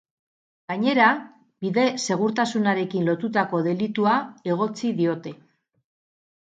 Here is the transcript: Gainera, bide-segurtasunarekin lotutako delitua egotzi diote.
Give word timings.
Gainera, 0.69 1.09
bide-segurtasunarekin 1.65 3.07
lotutako 3.11 3.63
delitua 3.71 4.17
egotzi 4.57 4.93
diote. 5.05 5.39